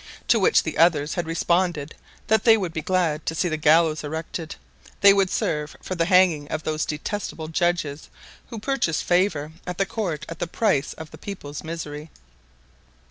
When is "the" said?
0.63-0.79, 3.49-3.55, 5.93-6.05, 10.39-10.47, 11.11-11.19